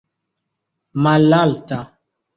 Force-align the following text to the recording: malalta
malalta 1.03 1.79